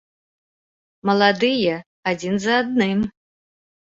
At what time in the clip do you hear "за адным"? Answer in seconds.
2.47-3.05